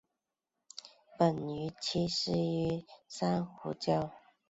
[1.15, 2.33] 本鱼栖息
[2.65, 4.09] 于珊瑚礁。